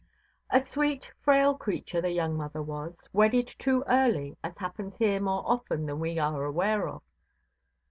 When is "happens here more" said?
4.57-5.43